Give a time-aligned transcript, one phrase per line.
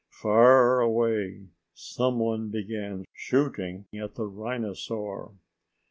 [0.09, 5.35] Far away someone began shooting at the rhinosaur.